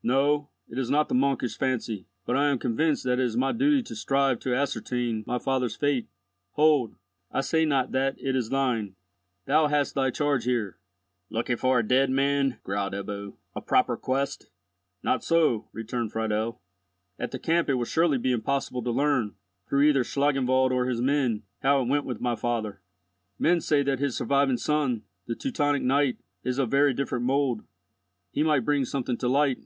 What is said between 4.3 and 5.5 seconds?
to ascertain my